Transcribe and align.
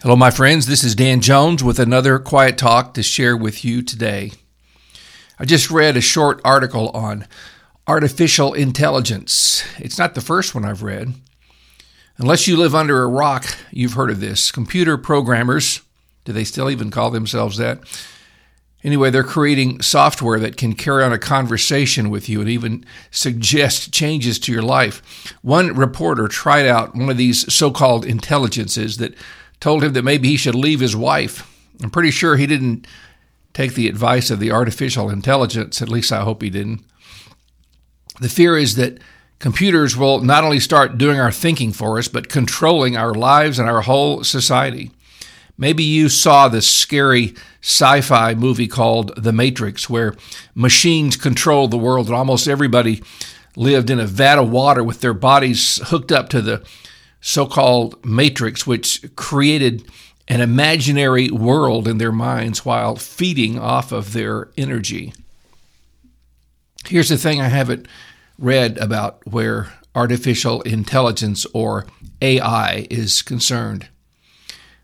Hello, 0.00 0.14
my 0.14 0.30
friends. 0.30 0.66
This 0.66 0.84
is 0.84 0.94
Dan 0.94 1.20
Jones 1.20 1.64
with 1.64 1.80
another 1.80 2.20
quiet 2.20 2.56
talk 2.56 2.94
to 2.94 3.02
share 3.02 3.36
with 3.36 3.64
you 3.64 3.82
today. 3.82 4.30
I 5.40 5.44
just 5.44 5.72
read 5.72 5.96
a 5.96 6.00
short 6.00 6.40
article 6.44 6.90
on 6.90 7.26
artificial 7.84 8.54
intelligence. 8.54 9.64
It's 9.76 9.98
not 9.98 10.14
the 10.14 10.20
first 10.20 10.54
one 10.54 10.64
I've 10.64 10.84
read. 10.84 11.14
Unless 12.16 12.46
you 12.46 12.56
live 12.56 12.76
under 12.76 13.02
a 13.02 13.08
rock, 13.08 13.44
you've 13.72 13.94
heard 13.94 14.10
of 14.10 14.20
this. 14.20 14.52
Computer 14.52 14.96
programmers, 14.96 15.80
do 16.24 16.32
they 16.32 16.44
still 16.44 16.70
even 16.70 16.92
call 16.92 17.10
themselves 17.10 17.56
that? 17.56 17.80
Anyway, 18.84 19.10
they're 19.10 19.24
creating 19.24 19.82
software 19.82 20.38
that 20.38 20.56
can 20.56 20.74
carry 20.74 21.02
on 21.02 21.12
a 21.12 21.18
conversation 21.18 22.08
with 22.08 22.28
you 22.28 22.40
and 22.40 22.48
even 22.48 22.84
suggest 23.10 23.92
changes 23.92 24.38
to 24.38 24.52
your 24.52 24.62
life. 24.62 25.34
One 25.42 25.74
reporter 25.74 26.28
tried 26.28 26.68
out 26.68 26.94
one 26.94 27.10
of 27.10 27.16
these 27.16 27.52
so 27.52 27.72
called 27.72 28.06
intelligences 28.06 28.98
that 28.98 29.16
told 29.60 29.84
him 29.84 29.92
that 29.92 30.04
maybe 30.04 30.28
he 30.28 30.36
should 30.36 30.54
leave 30.54 30.80
his 30.80 30.96
wife. 30.96 31.46
I'm 31.82 31.90
pretty 31.90 32.10
sure 32.10 32.36
he 32.36 32.46
didn't 32.46 32.86
take 33.52 33.74
the 33.74 33.88
advice 33.88 34.30
of 34.30 34.40
the 34.40 34.52
artificial 34.52 35.10
intelligence, 35.10 35.82
at 35.82 35.88
least 35.88 36.12
I 36.12 36.22
hope 36.22 36.42
he 36.42 36.50
didn't. 36.50 36.84
The 38.20 38.28
fear 38.28 38.56
is 38.56 38.76
that 38.76 38.98
computers 39.38 39.96
will 39.96 40.20
not 40.20 40.44
only 40.44 40.60
start 40.60 40.98
doing 40.98 41.18
our 41.20 41.32
thinking 41.32 41.72
for 41.72 41.98
us, 41.98 42.08
but 42.08 42.28
controlling 42.28 42.96
our 42.96 43.14
lives 43.14 43.58
and 43.58 43.68
our 43.68 43.82
whole 43.82 44.24
society. 44.24 44.90
Maybe 45.56 45.82
you 45.82 46.08
saw 46.08 46.48
this 46.48 46.70
scary 46.70 47.34
sci 47.60 48.00
fi 48.00 48.34
movie 48.34 48.68
called 48.68 49.12
The 49.16 49.32
Matrix, 49.32 49.90
where 49.90 50.14
machines 50.54 51.16
control 51.16 51.66
the 51.66 51.76
world 51.76 52.06
and 52.06 52.14
almost 52.14 52.46
everybody 52.46 53.02
lived 53.56 53.90
in 53.90 53.98
a 53.98 54.06
vat 54.06 54.38
of 54.38 54.50
water 54.50 54.84
with 54.84 55.00
their 55.00 55.14
bodies 55.14 55.80
hooked 55.88 56.12
up 56.12 56.28
to 56.28 56.40
the 56.40 56.64
so 57.20 57.46
called 57.46 58.04
matrix, 58.04 58.66
which 58.66 59.04
created 59.16 59.88
an 60.28 60.40
imaginary 60.40 61.30
world 61.30 61.88
in 61.88 61.98
their 61.98 62.12
minds 62.12 62.64
while 62.64 62.96
feeding 62.96 63.58
off 63.58 63.92
of 63.92 64.12
their 64.12 64.50
energy. 64.56 65.12
Here's 66.86 67.08
the 67.08 67.16
thing 67.16 67.40
I 67.40 67.48
haven't 67.48 67.86
read 68.38 68.78
about 68.78 69.26
where 69.26 69.72
artificial 69.94 70.60
intelligence 70.62 71.46
or 71.52 71.86
AI 72.22 72.86
is 72.90 73.22
concerned. 73.22 73.88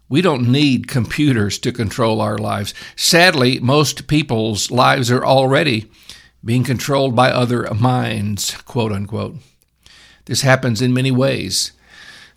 We 0.09 0.21
don't 0.21 0.51
need 0.51 0.89
computers 0.89 1.59
to 1.61 1.73
control 1.73 2.21
our 2.21 2.39
lives. 2.39 2.75
Sadly, 2.97 3.59
most 3.61 4.07
people's 4.07 4.71
lives 4.71 5.11
are 5.11 5.25
already 5.25 5.91
being 6.45 6.65
controlled 6.65 7.17
by 7.17 7.31
other 7.31 7.67
minds, 7.75 8.55
quote 8.63 8.93
unquote. 8.93 9.37
This 10.27 10.43
happens 10.43 10.83
in 10.83 10.93
many 10.93 11.11
ways. 11.11 11.73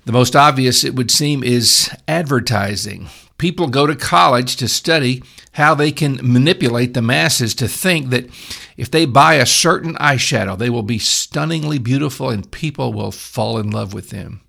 The 0.08 0.14
most 0.14 0.38
obvious, 0.38 0.86
it 0.86 0.96
would 0.96 1.12
seem, 1.12 1.44
is 1.44 1.94
advertising. 2.08 3.10
People 3.38 3.68
go 3.68 3.86
to 3.86 3.94
college 3.94 4.56
to 4.56 4.70
study 4.70 5.22
how 5.52 5.76
they 5.76 5.92
can 5.92 6.22
manipulate 6.24 6.94
the 6.94 7.02
masses 7.02 7.54
to 7.56 7.68
think 7.68 8.10
that 8.12 8.30
if 8.78 8.90
they 8.90 9.06
buy 9.06 9.34
a 9.34 9.46
certain 9.46 9.96
eyeshadow, 9.96 10.58
they 10.58 10.70
will 10.70 10.82
be 10.82 10.98
stunningly 10.98 11.78
beautiful 11.78 12.30
and 12.30 12.50
people 12.54 12.94
will 12.94 13.12
fall 13.12 13.58
in 13.58 13.70
love 13.70 13.94
with 13.94 14.10
them. 14.10 14.40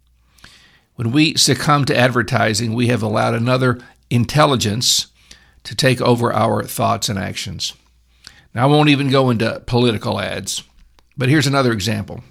When 0.95 1.11
we 1.11 1.35
succumb 1.35 1.87
to 1.87 1.97
advertising, 1.97 2.73
we 2.73 2.87
have 2.87 3.03
allowed 3.03 3.35
another 3.35 3.81
intelligence 4.11 5.09
to 5.65 5.75
take 5.75 6.01
over 6.01 6.33
our 6.33 6.63
thoughts 6.63 7.09
and 7.09 7.19
actions. 7.19 7.73
Now, 8.55 8.63
I 8.63 8.67
won't 8.67 8.91
even 8.91 9.11
go 9.11 9.29
into 9.29 9.61
political 9.67 10.21
ads, 10.21 10.63
but 11.17 11.29
here's 11.29 11.49
another 11.49 11.73
example. 11.73 12.23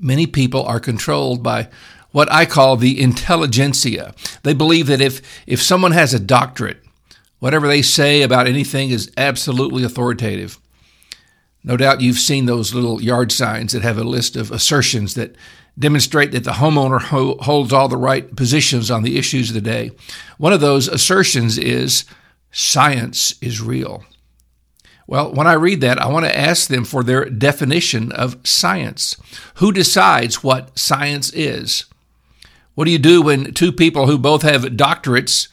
Many 0.00 0.26
people 0.26 0.64
are 0.64 0.80
controlled 0.80 1.44
by 1.44 1.68
what 2.10 2.30
I 2.32 2.46
call 2.46 2.76
the 2.76 3.00
intelligentsia. 3.00 4.14
They 4.42 4.54
believe 4.54 4.86
that 4.86 5.00
if, 5.00 5.20
if 5.46 5.62
someone 5.62 5.92
has 5.92 6.14
a 6.14 6.20
doctorate, 6.20 6.82
whatever 7.38 7.68
they 7.68 7.82
say 7.82 8.22
about 8.22 8.46
anything 8.46 8.90
is 8.90 9.12
absolutely 9.16 9.84
authoritative. 9.84 10.58
No 11.62 11.76
doubt 11.76 12.00
you've 12.00 12.18
seen 12.18 12.46
those 12.46 12.74
little 12.74 13.02
yard 13.02 13.30
signs 13.32 13.72
that 13.72 13.82
have 13.82 13.98
a 13.98 14.04
list 14.04 14.36
of 14.36 14.50
assertions 14.50 15.14
that 15.14 15.34
demonstrate 15.78 16.32
that 16.32 16.44
the 16.44 16.52
homeowner 16.52 17.00
ho- 17.00 17.36
holds 17.40 17.72
all 17.72 17.88
the 17.88 17.96
right 17.96 18.34
positions 18.34 18.90
on 18.90 19.02
the 19.02 19.18
issues 19.18 19.50
of 19.50 19.54
the 19.54 19.60
day. 19.60 19.90
One 20.38 20.52
of 20.52 20.60
those 20.60 20.88
assertions 20.88 21.58
is 21.58 22.04
science 22.50 23.34
is 23.40 23.60
real. 23.60 24.04
Well, 25.06 25.32
when 25.32 25.46
I 25.46 25.54
read 25.54 25.80
that, 25.80 26.00
I 26.00 26.08
want 26.08 26.26
to 26.26 26.38
ask 26.38 26.68
them 26.68 26.84
for 26.84 27.02
their 27.02 27.24
definition 27.26 28.12
of 28.12 28.36
science. 28.44 29.16
Who 29.54 29.72
decides 29.72 30.42
what 30.42 30.78
science 30.78 31.32
is? 31.32 31.86
What 32.78 32.84
do 32.84 32.92
you 32.92 32.98
do 32.98 33.22
when 33.22 33.54
two 33.54 33.72
people 33.72 34.06
who 34.06 34.16
both 34.16 34.42
have 34.42 34.62
doctorates 34.62 35.48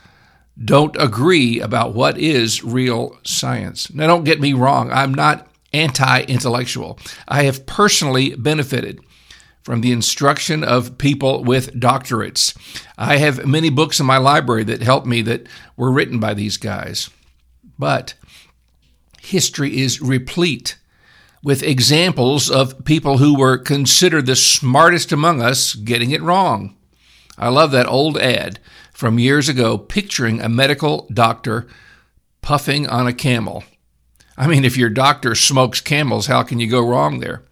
don't 0.64 0.96
agree 1.00 1.60
about 1.60 1.96
what 1.96 2.20
is 2.20 2.64
real 2.64 3.18
science? 3.24 3.92
Now, 3.92 4.06
don't 4.06 4.26
get 4.26 4.40
me 4.40 4.54
wrong, 4.54 4.92
I'm 4.92 5.12
not 5.12 5.48
anti 5.74 6.22
intellectual. 6.22 7.00
I 7.28 7.46
have 7.46 7.66
personally 7.66 8.36
benefited 8.36 9.00
from 9.64 9.82
the 9.82 9.92
instruction 9.92 10.64
of 10.64 11.00
people 11.00 11.44
with 11.44 11.74
doctorates. 11.74 12.56
I 12.96 13.18
have 13.18 13.48
many 13.48 13.72
books 13.72 14.00
in 14.00 14.06
my 14.06 14.18
library 14.18 14.64
that 14.66 14.84
helped 14.84 15.08
me 15.08 15.24
that 15.24 15.48
were 15.76 15.92
written 15.92 16.20
by 16.20 16.36
these 16.36 16.58
guys. 16.58 17.10
But 17.80 18.14
history 19.20 19.80
is 19.80 20.00
replete 20.00 20.78
with 21.44 21.64
examples 21.64 22.52
of 22.52 22.86
people 22.86 23.18
who 23.18 23.36
were 23.36 23.58
considered 23.58 24.28
the 24.28 24.36
smartest 24.36 25.12
among 25.12 25.42
us 25.42 25.74
getting 25.74 26.12
it 26.12 26.22
wrong. 26.22 26.76
I 27.38 27.50
love 27.50 27.72
that 27.72 27.88
old 27.88 28.18
ad 28.18 28.60
from 28.94 29.20
years 29.20 29.50
ago 29.50 29.78
picturing 29.78 30.42
a 30.42 30.50
medical 30.50 31.08
doctor 31.14 31.68
puffing 32.42 32.88
on 32.88 33.08
a 33.08 33.14
camel. 33.14 33.64
I 34.38 34.48
mean, 34.48 34.66
if 34.66 34.78
your 34.78 34.90
doctor 34.90 35.36
smokes 35.36 35.82
camels, 35.82 36.28
how 36.28 36.44
can 36.44 36.60
you 36.60 36.68
go 36.68 36.88
wrong 36.88 37.20
there? 37.20 37.44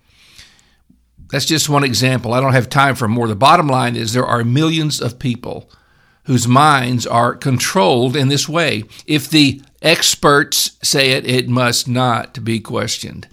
That's 1.32 1.46
just 1.46 1.70
one 1.70 1.84
example. 1.84 2.34
I 2.34 2.40
don't 2.40 2.54
have 2.54 2.70
time 2.70 2.96
for 2.96 3.08
more. 3.08 3.28
The 3.28 3.36
bottom 3.36 3.68
line 3.68 3.96
is 3.96 4.14
there 4.14 4.26
are 4.26 4.44
millions 4.44 5.02
of 5.02 5.20
people 5.20 5.70
whose 6.26 6.48
minds 6.48 7.08
are 7.08 7.36
controlled 7.36 8.16
in 8.16 8.28
this 8.28 8.48
way. 8.48 8.84
If 9.08 9.30
the 9.30 9.62
experts 9.82 10.78
say 10.82 11.12
it, 11.12 11.26
it 11.26 11.50
must 11.50 11.88
not 11.88 12.44
be 12.44 12.60
questioned. 12.60 13.28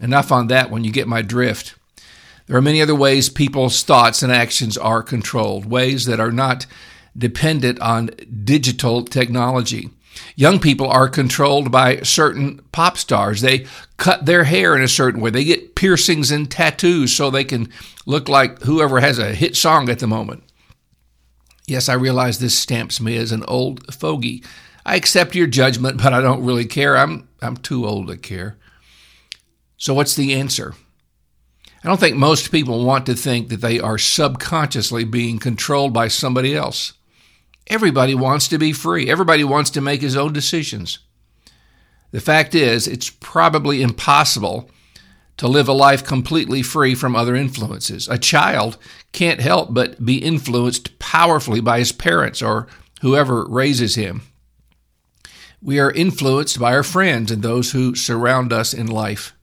Enough 0.00 0.32
on 0.32 0.48
that 0.48 0.70
when 0.70 0.82
you 0.82 0.90
get 0.90 1.06
my 1.06 1.22
drift. 1.22 1.74
There 2.46 2.56
are 2.56 2.62
many 2.62 2.82
other 2.82 2.94
ways 2.94 3.28
people's 3.28 3.82
thoughts 3.82 4.22
and 4.22 4.32
actions 4.32 4.76
are 4.76 5.02
controlled, 5.02 5.66
ways 5.66 6.04
that 6.06 6.20
are 6.20 6.32
not 6.32 6.66
dependent 7.16 7.80
on 7.80 8.10
digital 8.44 9.04
technology. 9.04 9.90
Young 10.36 10.60
people 10.60 10.88
are 10.88 11.08
controlled 11.08 11.72
by 11.72 12.00
certain 12.00 12.60
pop 12.70 12.96
stars. 12.98 13.40
They 13.40 13.66
cut 13.96 14.26
their 14.26 14.44
hair 14.44 14.76
in 14.76 14.82
a 14.82 14.88
certain 14.88 15.20
way. 15.20 15.30
They 15.30 15.44
get 15.44 15.74
piercings 15.74 16.30
and 16.30 16.50
tattoos 16.50 17.14
so 17.14 17.30
they 17.30 17.44
can 17.44 17.68
look 18.06 18.28
like 18.28 18.62
whoever 18.62 19.00
has 19.00 19.18
a 19.18 19.34
hit 19.34 19.56
song 19.56 19.88
at 19.88 19.98
the 19.98 20.06
moment. 20.06 20.44
Yes, 21.66 21.88
I 21.88 21.94
realize 21.94 22.38
this 22.38 22.56
stamps 22.58 23.00
me 23.00 23.16
as 23.16 23.32
an 23.32 23.44
old 23.48 23.92
fogey. 23.94 24.44
I 24.84 24.96
accept 24.96 25.34
your 25.34 25.46
judgment, 25.46 26.02
but 26.02 26.12
I 26.12 26.20
don't 26.20 26.44
really 26.44 26.66
care. 26.66 26.96
I'm 26.96 27.28
I'm 27.40 27.56
too 27.56 27.86
old 27.86 28.08
to 28.08 28.16
care. 28.16 28.58
So 29.76 29.94
what's 29.94 30.14
the 30.14 30.34
answer? 30.34 30.74
I 31.84 31.88
don't 31.88 32.00
think 32.00 32.16
most 32.16 32.50
people 32.50 32.82
want 32.82 33.04
to 33.06 33.14
think 33.14 33.50
that 33.50 33.60
they 33.60 33.78
are 33.78 33.98
subconsciously 33.98 35.04
being 35.04 35.38
controlled 35.38 35.92
by 35.92 36.08
somebody 36.08 36.56
else. 36.56 36.94
Everybody 37.66 38.14
wants 38.14 38.48
to 38.48 38.58
be 38.58 38.72
free. 38.72 39.10
Everybody 39.10 39.44
wants 39.44 39.68
to 39.70 39.82
make 39.82 40.00
his 40.00 40.16
own 40.16 40.32
decisions. 40.32 41.00
The 42.10 42.22
fact 42.22 42.54
is, 42.54 42.88
it's 42.88 43.10
probably 43.10 43.82
impossible 43.82 44.70
to 45.36 45.46
live 45.46 45.68
a 45.68 45.74
life 45.74 46.02
completely 46.02 46.62
free 46.62 46.94
from 46.94 47.14
other 47.14 47.34
influences. 47.34 48.08
A 48.08 48.16
child 48.16 48.78
can't 49.12 49.40
help 49.40 49.74
but 49.74 50.02
be 50.02 50.16
influenced 50.16 50.98
powerfully 50.98 51.60
by 51.60 51.80
his 51.80 51.92
parents 51.92 52.40
or 52.40 52.66
whoever 53.02 53.44
raises 53.44 53.94
him. 53.94 54.22
We 55.60 55.78
are 55.80 55.90
influenced 55.90 56.58
by 56.58 56.74
our 56.74 56.82
friends 56.82 57.30
and 57.30 57.42
those 57.42 57.72
who 57.72 57.94
surround 57.94 58.54
us 58.54 58.72
in 58.72 58.86
life 58.86 59.34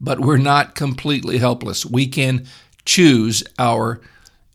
but 0.00 0.20
we're 0.20 0.38
not 0.38 0.74
completely 0.74 1.38
helpless. 1.38 1.84
We 1.84 2.06
can 2.06 2.46
choose 2.84 3.44
our 3.58 4.00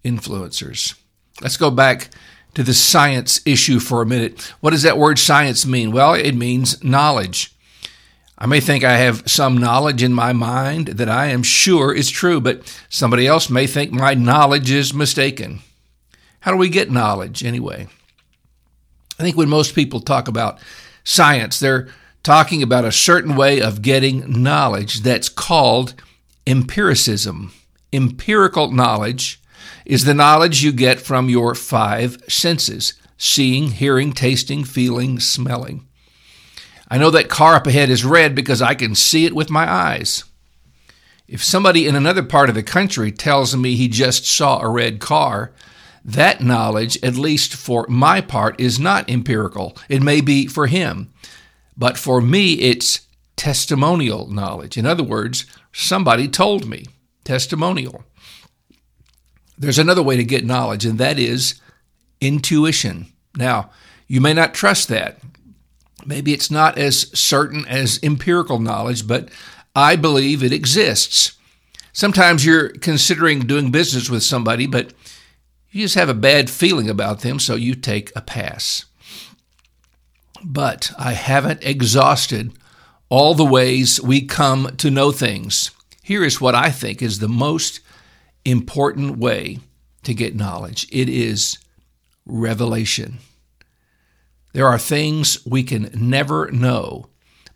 influencers. 0.04 0.96
Let's 1.42 1.58
go 1.58 1.70
back 1.70 2.10
to 2.56 2.64
the 2.64 2.74
science 2.74 3.42
issue 3.46 3.80
for 3.80 4.02
a 4.02 4.06
minute. 4.06 4.54
What 4.62 4.72
does 4.72 4.84
that 4.84 4.98
word 4.98 5.20
science 5.20 5.66
mean? 5.66 5.92
Well, 5.92 6.14
it 6.14 6.34
means 6.34 6.84
knowledge. 6.84 7.54
I 8.38 8.48
may 8.48 8.60
think 8.60 8.84
I 8.84 8.98
have 8.98 9.30
some 9.30 9.58
knowledge 9.58 10.04
in 10.04 10.14
my 10.14 10.34
mind 10.34 10.88
that 10.88 11.10
I 11.10 11.28
am 11.28 11.44
sure 11.44 11.94
is 11.94 12.10
true, 12.10 12.42
but 12.42 12.64
somebody 12.90 13.28
else 13.28 13.50
may 13.50 13.68
think 13.68 13.92
my 13.92 14.14
knowledge 14.14 14.72
is 14.72 14.94
mistaken. 14.94 15.60
How 16.42 16.52
do 16.52 16.58
we 16.58 16.70
get 16.70 16.92
knowledge 16.92 17.44
anyway? 17.44 17.88
I 19.18 19.24
think 19.24 19.38
when 19.38 19.50
most 19.50 19.74
people 19.74 20.02
talk 20.02 20.28
about 20.28 20.60
science, 21.04 21.60
they're 21.60 21.88
talking 22.26 22.64
about 22.64 22.84
a 22.84 22.92
certain 22.92 23.36
way 23.36 23.62
of 23.62 23.84
getting 23.84 24.42
knowledge 24.42 25.02
that's 25.02 25.30
called 25.30 25.94
empiricism. 26.48 27.54
Empirical 27.94 28.72
knowledge 28.72 29.40
is 29.86 30.06
the 30.06 30.14
knowledge 30.14 30.64
you 30.64 30.72
get 30.72 31.00
from 31.00 31.30
your 31.30 31.54
five 31.54 32.18
senses 32.28 32.96
seeing, 33.18 33.68
hearing, 33.68 34.12
tasting, 34.12 34.64
feeling, 34.64 35.20
smelling. 35.20 35.88
I 36.90 36.98
know 36.98 37.12
that 37.12 37.30
car 37.30 37.56
up 37.56 37.68
ahead 37.68 37.92
is 37.92 38.04
red 38.04 38.34
because 38.34 38.62
I 38.62 38.74
can 38.74 38.96
see 38.96 39.26
it 39.26 39.36
with 39.36 39.52
my 39.52 39.72
eyes. 39.72 40.24
If 41.28 41.44
somebody 41.44 41.88
in 41.88 41.96
another 41.96 42.24
part 42.24 42.50
of 42.50 42.56
the 42.56 42.64
country 42.64 43.12
tells 43.12 43.56
me 43.56 43.76
he 43.76 43.88
just 43.88 44.26
saw 44.26 44.60
a 44.60 44.70
red 44.70 45.00
car, 45.00 45.54
that 46.04 46.42
knowledge, 46.42 46.98
at 47.04 47.16
least 47.16 47.56
for 47.56 47.86
my 47.88 48.20
part, 48.20 48.60
is 48.60 48.80
not 48.80 49.10
empirical. 49.10 49.78
It 49.88 50.02
may 50.02 50.22
be 50.22 50.48
for 50.48 50.68
him, 50.68 51.14
but 51.78 51.98
for 51.98 52.22
me, 52.22 52.54
it's 52.54 53.02
testimonial 53.36 54.28
knowledge. 54.28 54.78
In 54.78 54.86
other 54.86 55.04
words, 55.04 55.46
somebody 55.74 56.28
told 56.28 56.68
me. 56.68 56.86
Testimonial. 57.24 58.04
There's 59.58 59.80
another 59.80 60.04
way 60.04 60.16
to 60.18 60.24
get 60.24 60.46
knowledge, 60.46 60.86
and 60.86 61.00
that 61.00 61.18
is 61.18 61.60
intuition. 62.22 63.08
Now, 63.36 63.72
you 64.08 64.22
may 64.22 64.34
not 64.34 64.54
trust 64.54 64.88
that. 64.90 65.20
Maybe 66.06 66.34
it's 66.34 66.52
not 66.52 66.78
as 66.78 67.10
certain 67.18 67.66
as 67.68 68.00
empirical 68.04 68.60
knowledge, 68.60 69.08
but 69.08 69.30
I 69.76 69.96
believe 69.96 70.44
it 70.44 70.54
exists. 70.54 71.38
Sometimes 71.94 72.46
you're 72.46 72.70
considering 72.70 73.42
doing 73.42 73.72
business 73.72 74.10
with 74.10 74.22
somebody, 74.22 74.68
but 74.68 74.94
you 75.72 75.82
just 75.82 75.96
have 75.96 76.10
a 76.10 76.14
bad 76.14 76.50
feeling 76.50 76.90
about 76.90 77.22
them, 77.22 77.40
so 77.40 77.56
you 77.56 77.74
take 77.74 78.12
a 78.16 78.22
pass. 78.22 78.86
But 80.44 80.92
I 80.98 81.14
haven't 81.14 81.64
exhausted 81.64 82.52
all 83.10 83.34
the 83.34 83.46
ways 83.46 84.02
we 84.02 84.22
come 84.22 84.76
to 84.78 84.92
know 84.92 85.12
things. 85.12 85.72
Here 86.02 86.24
is 86.24 86.42
what 86.42 86.56
I 86.56 86.70
think 86.70 87.02
is 87.02 87.20
the 87.20 87.28
most 87.28 87.80
important 88.44 89.18
way 89.18 89.60
to 90.04 90.14
get 90.14 90.36
knowledge 90.36 90.88
it 90.92 91.10
is 91.10 91.58
revelation. 92.26 93.18
There 94.54 94.68
are 94.68 94.80
things 94.80 95.46
we 95.46 95.64
can 95.64 95.90
never 95.94 96.50
know 96.52 97.08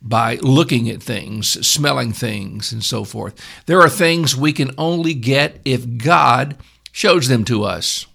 by 0.02 0.36
looking 0.36 0.88
at 0.90 1.02
things, 1.02 1.66
smelling 1.66 2.12
things, 2.12 2.72
and 2.72 2.84
so 2.84 3.04
forth. 3.04 3.34
There 3.66 3.80
are 3.80 3.88
things 3.88 4.36
we 4.36 4.52
can 4.52 4.70
only 4.78 5.14
get 5.14 5.60
if 5.64 5.98
God 5.98 6.56
shows 6.92 7.28
them 7.28 7.44
to 7.46 7.64
us. 7.64 8.06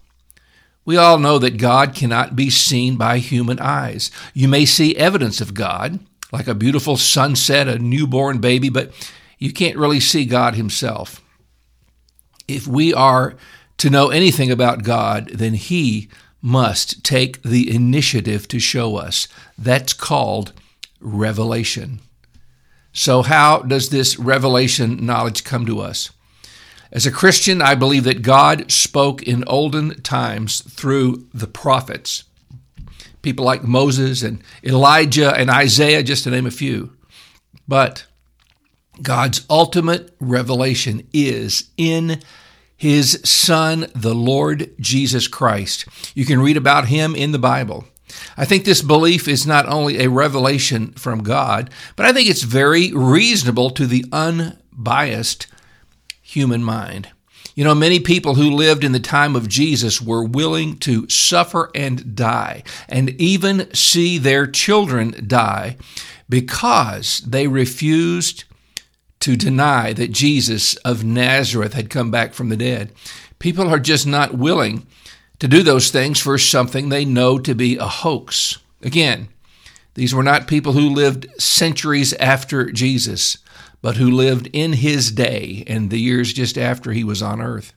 We 0.86 0.96
all 0.96 1.18
know 1.18 1.38
that 1.40 1.58
God 1.58 1.94
cannot 1.94 2.36
be 2.36 2.48
seen 2.48 2.96
by 2.96 3.18
human 3.18 3.58
eyes. 3.58 4.10
You 4.32 4.46
may 4.46 4.64
see 4.64 4.96
evidence 4.96 5.40
of 5.40 5.52
God, 5.52 5.98
like 6.32 6.46
a 6.46 6.54
beautiful 6.54 6.96
sunset, 6.96 7.66
a 7.66 7.78
newborn 7.78 8.38
baby, 8.38 8.68
but 8.68 8.92
you 9.38 9.52
can't 9.52 9.76
really 9.76 9.98
see 9.98 10.24
God 10.24 10.54
Himself. 10.54 11.20
If 12.46 12.68
we 12.68 12.94
are 12.94 13.34
to 13.78 13.90
know 13.90 14.10
anything 14.10 14.50
about 14.52 14.84
God, 14.84 15.28
then 15.30 15.54
He 15.54 16.08
must 16.40 17.02
take 17.02 17.42
the 17.42 17.74
initiative 17.74 18.46
to 18.46 18.60
show 18.60 18.96
us. 18.96 19.26
That's 19.58 19.92
called 19.92 20.52
revelation. 21.00 22.00
So, 22.92 23.22
how 23.22 23.58
does 23.58 23.90
this 23.90 24.18
revelation 24.18 25.04
knowledge 25.04 25.42
come 25.42 25.66
to 25.66 25.80
us? 25.80 26.10
As 26.92 27.06
a 27.06 27.10
Christian, 27.10 27.60
I 27.60 27.74
believe 27.74 28.04
that 28.04 28.22
God 28.22 28.70
spoke 28.70 29.22
in 29.22 29.44
olden 29.46 30.00
times 30.02 30.60
through 30.60 31.26
the 31.34 31.48
prophets, 31.48 32.24
people 33.22 33.44
like 33.44 33.64
Moses 33.64 34.22
and 34.22 34.42
Elijah 34.62 35.34
and 35.34 35.50
Isaiah, 35.50 36.02
just 36.02 36.24
to 36.24 36.30
name 36.30 36.46
a 36.46 36.50
few. 36.50 36.92
But 37.66 38.06
God's 39.02 39.44
ultimate 39.50 40.14
revelation 40.20 41.06
is 41.12 41.70
in 41.76 42.22
his 42.76 43.20
Son, 43.24 43.90
the 43.94 44.14
Lord 44.14 44.70
Jesus 44.78 45.28
Christ. 45.28 45.86
You 46.14 46.24
can 46.24 46.40
read 46.40 46.56
about 46.56 46.86
him 46.86 47.14
in 47.14 47.32
the 47.32 47.38
Bible. 47.38 47.86
I 48.36 48.44
think 48.44 48.64
this 48.64 48.82
belief 48.82 49.26
is 49.26 49.46
not 49.46 49.66
only 49.66 49.98
a 49.98 50.10
revelation 50.10 50.92
from 50.92 51.22
God, 51.22 51.70
but 51.96 52.06
I 52.06 52.12
think 52.12 52.28
it's 52.28 52.42
very 52.42 52.92
reasonable 52.92 53.70
to 53.70 53.86
the 53.86 54.04
unbiased 54.12 55.46
human 56.26 56.62
mind. 56.62 57.08
You 57.54 57.64
know, 57.64 57.74
many 57.74 58.00
people 58.00 58.34
who 58.34 58.50
lived 58.50 58.84
in 58.84 58.92
the 58.92 59.00
time 59.00 59.36
of 59.36 59.48
Jesus 59.48 60.02
were 60.02 60.24
willing 60.24 60.76
to 60.78 61.08
suffer 61.08 61.70
and 61.74 62.14
die, 62.16 62.64
and 62.88 63.10
even 63.20 63.72
see 63.72 64.18
their 64.18 64.46
children 64.46 65.24
die, 65.26 65.76
because 66.28 67.20
they 67.20 67.46
refused 67.46 68.44
to 69.20 69.36
deny 69.36 69.92
that 69.92 70.10
Jesus 70.10 70.74
of 70.76 71.04
Nazareth 71.04 71.72
had 71.72 71.88
come 71.88 72.10
back 72.10 72.34
from 72.34 72.48
the 72.48 72.56
dead. 72.56 72.92
People 73.38 73.68
are 73.68 73.78
just 73.78 74.06
not 74.06 74.36
willing 74.36 74.86
to 75.38 75.48
do 75.48 75.62
those 75.62 75.90
things 75.90 76.18
for 76.18 76.36
something 76.38 76.88
they 76.88 77.04
know 77.04 77.38
to 77.38 77.54
be 77.54 77.76
a 77.76 77.86
hoax. 77.86 78.58
Again, 78.82 79.28
these 79.94 80.14
were 80.14 80.22
not 80.22 80.48
people 80.48 80.72
who 80.72 80.90
lived 80.90 81.26
centuries 81.40 82.12
after 82.14 82.70
Jesus, 82.70 83.38
but 83.86 83.98
who 83.98 84.10
lived 84.10 84.50
in 84.52 84.72
his 84.72 85.12
day 85.12 85.62
and 85.68 85.90
the 85.90 86.00
years 86.00 86.32
just 86.32 86.58
after 86.58 86.90
he 86.90 87.04
was 87.04 87.22
on 87.22 87.40
earth. 87.40 87.72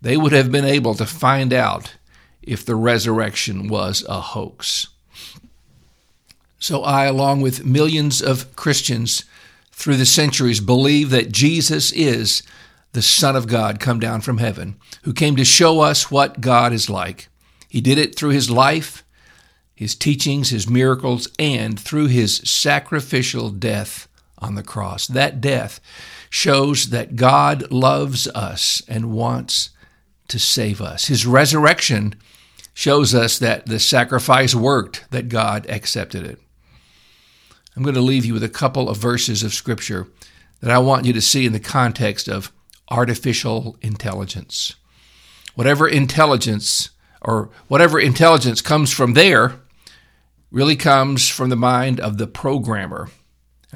They 0.00 0.16
would 0.16 0.32
have 0.32 0.50
been 0.50 0.64
able 0.64 0.94
to 0.94 1.04
find 1.04 1.52
out 1.52 1.94
if 2.40 2.64
the 2.64 2.74
resurrection 2.74 3.68
was 3.68 4.02
a 4.08 4.18
hoax. 4.18 4.86
So 6.58 6.82
I, 6.82 7.04
along 7.04 7.42
with 7.42 7.66
millions 7.66 8.22
of 8.22 8.56
Christians 8.56 9.26
through 9.72 9.98
the 9.98 10.06
centuries, 10.06 10.60
believe 10.60 11.10
that 11.10 11.32
Jesus 11.32 11.92
is 11.92 12.42
the 12.92 13.02
Son 13.02 13.36
of 13.36 13.46
God 13.46 13.78
come 13.78 14.00
down 14.00 14.22
from 14.22 14.38
heaven, 14.38 14.76
who 15.02 15.12
came 15.12 15.36
to 15.36 15.44
show 15.44 15.80
us 15.80 16.10
what 16.10 16.40
God 16.40 16.72
is 16.72 16.88
like. 16.88 17.28
He 17.68 17.82
did 17.82 17.98
it 17.98 18.16
through 18.16 18.30
his 18.30 18.50
life, 18.50 19.04
his 19.74 19.94
teachings, 19.94 20.48
his 20.48 20.66
miracles, 20.66 21.28
and 21.38 21.78
through 21.78 22.06
his 22.06 22.36
sacrificial 22.38 23.50
death 23.50 24.08
on 24.38 24.54
the 24.54 24.62
cross. 24.62 25.06
That 25.06 25.40
death 25.40 25.80
shows 26.30 26.90
that 26.90 27.16
God 27.16 27.70
loves 27.70 28.28
us 28.28 28.82
and 28.88 29.12
wants 29.12 29.70
to 30.28 30.38
save 30.38 30.80
us. 30.80 31.06
His 31.06 31.26
resurrection 31.26 32.14
shows 32.74 33.14
us 33.14 33.38
that 33.38 33.66
the 33.66 33.78
sacrifice 33.78 34.54
worked, 34.54 35.04
that 35.10 35.28
God 35.28 35.66
accepted 35.68 36.24
it. 36.24 36.38
I'm 37.74 37.82
going 37.82 37.94
to 37.94 38.00
leave 38.00 38.24
you 38.24 38.34
with 38.34 38.42
a 38.42 38.48
couple 38.48 38.88
of 38.88 38.96
verses 38.96 39.42
of 39.42 39.54
Scripture 39.54 40.08
that 40.60 40.70
I 40.70 40.78
want 40.78 41.04
you 41.04 41.12
to 41.12 41.20
see 41.20 41.46
in 41.46 41.52
the 41.52 41.60
context 41.60 42.28
of 42.28 42.52
artificial 42.90 43.76
intelligence. 43.80 44.74
Whatever 45.54 45.88
intelligence 45.88 46.90
or 47.22 47.50
whatever 47.68 47.98
intelligence 47.98 48.60
comes 48.62 48.92
from 48.92 49.14
there 49.14 49.60
really 50.50 50.76
comes 50.76 51.28
from 51.28 51.50
the 51.50 51.56
mind 51.56 52.00
of 52.00 52.18
the 52.18 52.26
programmer. 52.26 53.08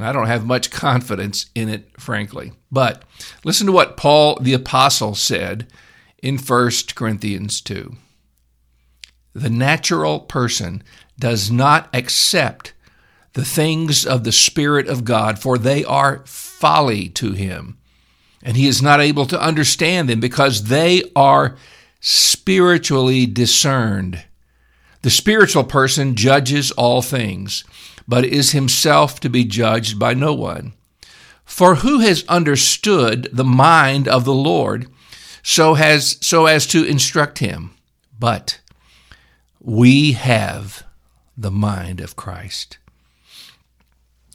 And 0.01 0.09
I 0.09 0.13
don't 0.13 0.27
have 0.27 0.47
much 0.47 0.71
confidence 0.71 1.47
in 1.55 1.69
it, 1.69 2.01
frankly. 2.01 2.53
But 2.73 3.03
listen 3.45 3.67
to 3.67 3.73
what 3.73 3.97
Paul 3.97 4.39
the 4.41 4.55
Apostle 4.55 5.15
said 5.15 5.67
in 6.23 6.39
1 6.39 6.71
Corinthians 6.95 7.61
2. 7.61 7.97
The 9.35 9.51
natural 9.51 10.21
person 10.21 10.83
does 11.19 11.51
not 11.51 11.89
accept 11.93 12.73
the 13.35 13.45
things 13.45 14.07
of 14.07 14.25
the 14.25 14.33
Spirit 14.33 14.89
of 14.89 15.05
God, 15.05 15.39
for 15.39 15.59
they 15.59 15.85
are 15.85 16.25
folly 16.27 17.09
to 17.11 17.33
him 17.33 17.77
and 18.43 18.57
he 18.57 18.67
is 18.67 18.81
not 18.81 19.01
able 19.01 19.27
to 19.27 19.41
understand 19.41 20.09
them 20.09 20.21
because 20.21 20.65
they 20.65 21.03
are 21.15 21.57
spiritually 22.01 23.27
discerned. 23.27 24.25
The 25.03 25.11
spiritual 25.11 25.65
person 25.65 26.17
judges 26.17 26.71
all 26.73 27.03
things, 27.03 27.65
but 28.11 28.25
is 28.25 28.51
himself 28.51 29.21
to 29.21 29.31
be 29.31 29.45
judged 29.45 29.97
by 29.97 30.13
no 30.13 30.35
one. 30.35 30.73
For 31.45 31.77
who 31.77 32.01
has 32.01 32.25
understood 32.27 33.29
the 33.33 33.45
mind 33.45 34.09
of 34.09 34.25
the 34.25 34.35
Lord 34.35 34.89
so 35.45 35.75
has 35.75 36.19
so 36.21 36.47
as 36.47 36.67
to 36.67 36.85
instruct 36.85 37.39
him? 37.39 37.71
But 38.19 38.59
we 39.61 40.13
have 40.13 40.83
the 41.39 41.53
mind 41.53 42.01
of 42.01 42.17
Christ. 42.17 42.79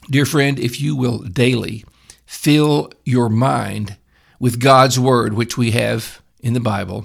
Dear 0.08 0.24
friend, 0.24 0.58
if 0.58 0.80
you 0.80 0.96
will 0.96 1.18
daily 1.18 1.84
fill 2.24 2.90
your 3.04 3.28
mind 3.28 3.98
with 4.40 4.58
God's 4.58 4.98
Word, 4.98 5.34
which 5.34 5.58
we 5.58 5.72
have 5.72 6.22
in 6.40 6.54
the 6.54 6.60
Bible, 6.60 7.04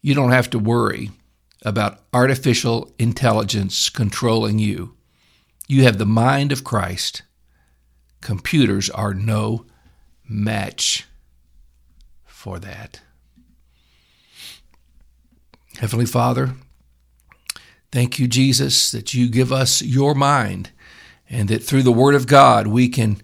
you 0.00 0.14
don't 0.14 0.32
have 0.32 0.48
to 0.50 0.58
worry 0.58 1.10
about 1.62 2.00
artificial 2.14 2.90
intelligence 2.98 3.90
controlling 3.90 4.58
you. 4.58 4.94
You 5.68 5.84
have 5.84 5.98
the 5.98 6.06
mind 6.06 6.50
of 6.50 6.64
Christ. 6.64 7.22
Computers 8.22 8.88
are 8.88 9.12
no 9.12 9.66
match 10.26 11.06
for 12.24 12.58
that. 12.58 13.00
Heavenly 15.78 16.06
Father, 16.06 16.54
thank 17.92 18.18
you, 18.18 18.26
Jesus, 18.26 18.90
that 18.90 19.12
you 19.12 19.28
give 19.28 19.52
us 19.52 19.82
your 19.82 20.14
mind 20.14 20.70
and 21.28 21.48
that 21.48 21.62
through 21.62 21.82
the 21.82 21.92
Word 21.92 22.14
of 22.14 22.26
God 22.26 22.66
we 22.66 22.88
can 22.88 23.20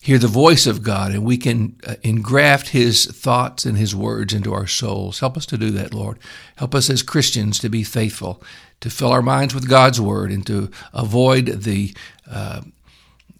hear 0.00 0.18
the 0.18 0.26
voice 0.26 0.66
of 0.66 0.82
God 0.82 1.12
and 1.12 1.24
we 1.24 1.38
can 1.38 1.80
uh, 1.86 1.94
engraft 2.02 2.68
His 2.68 3.06
thoughts 3.06 3.64
and 3.64 3.78
His 3.78 3.96
words 3.96 4.34
into 4.34 4.52
our 4.52 4.66
souls. 4.66 5.20
Help 5.20 5.36
us 5.36 5.46
to 5.46 5.56
do 5.56 5.70
that, 5.70 5.94
Lord. 5.94 6.18
Help 6.56 6.74
us 6.74 6.90
as 6.90 7.02
Christians 7.02 7.58
to 7.60 7.70
be 7.70 7.82
faithful, 7.82 8.42
to 8.84 8.90
fill 8.90 9.12
our 9.12 9.22
minds 9.22 9.54
with 9.54 9.66
God's 9.66 9.98
Word, 9.98 10.30
and 10.30 10.46
to 10.46 10.70
avoid 10.92 11.62
the 11.62 11.94
uh, 12.30 12.60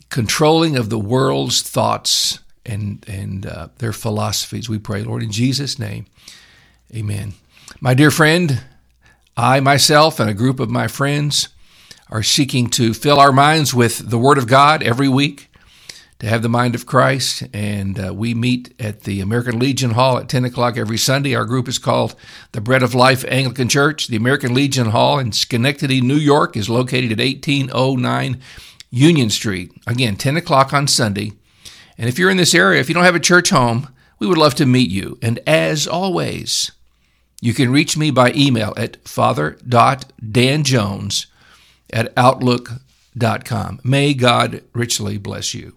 controlling 0.08 0.74
of 0.74 0.88
the 0.88 0.98
world's 0.98 1.60
thoughts 1.60 2.38
and, 2.64 3.04
and 3.06 3.44
uh, 3.44 3.68
their 3.76 3.92
philosophies. 3.92 4.70
We 4.70 4.78
pray, 4.78 5.02
Lord, 5.02 5.22
in 5.22 5.30
Jesus' 5.30 5.78
name. 5.78 6.06
Amen. 6.94 7.34
My 7.78 7.92
dear 7.92 8.10
friend, 8.10 8.64
I 9.36 9.60
myself 9.60 10.18
and 10.18 10.30
a 10.30 10.34
group 10.34 10.60
of 10.60 10.70
my 10.70 10.88
friends 10.88 11.50
are 12.08 12.22
seeking 12.22 12.70
to 12.70 12.94
fill 12.94 13.20
our 13.20 13.32
minds 13.32 13.74
with 13.74 14.08
the 14.08 14.18
Word 14.18 14.38
of 14.38 14.46
God 14.46 14.82
every 14.82 15.10
week 15.10 15.50
to 16.24 16.30
have 16.30 16.42
the 16.42 16.48
mind 16.48 16.74
of 16.74 16.86
Christ. 16.86 17.42
And 17.52 18.02
uh, 18.02 18.14
we 18.14 18.32
meet 18.34 18.72
at 18.80 19.02
the 19.02 19.20
American 19.20 19.58
Legion 19.58 19.90
Hall 19.90 20.16
at 20.16 20.26
10 20.28 20.46
o'clock 20.46 20.78
every 20.78 20.96
Sunday. 20.96 21.34
Our 21.34 21.44
group 21.44 21.68
is 21.68 21.78
called 21.78 22.14
the 22.52 22.62
Bread 22.62 22.82
of 22.82 22.94
Life 22.94 23.26
Anglican 23.28 23.68
Church. 23.68 24.08
The 24.08 24.16
American 24.16 24.54
Legion 24.54 24.86
Hall 24.86 25.18
in 25.18 25.32
Schenectady, 25.32 26.00
New 26.00 26.16
York 26.16 26.56
is 26.56 26.70
located 26.70 27.12
at 27.12 27.18
1809 27.18 28.40
Union 28.90 29.28
Street. 29.28 29.72
Again, 29.86 30.16
10 30.16 30.38
o'clock 30.38 30.72
on 30.72 30.88
Sunday. 30.88 31.32
And 31.98 32.08
if 32.08 32.18
you're 32.18 32.30
in 32.30 32.38
this 32.38 32.54
area, 32.54 32.80
if 32.80 32.88
you 32.88 32.94
don't 32.94 33.04
have 33.04 33.14
a 33.14 33.20
church 33.20 33.50
home, 33.50 33.90
we 34.18 34.26
would 34.26 34.38
love 34.38 34.54
to 34.54 34.64
meet 34.64 34.88
you. 34.88 35.18
And 35.20 35.40
as 35.46 35.86
always, 35.86 36.70
you 37.42 37.52
can 37.52 37.70
reach 37.70 37.98
me 37.98 38.10
by 38.10 38.32
email 38.32 38.72
at 38.78 38.96
father.danjones 39.06 41.26
at 41.92 42.14
outlook.com. 42.16 43.80
May 43.84 44.14
God 44.14 44.62
richly 44.72 45.18
bless 45.18 45.52
you. 45.52 45.74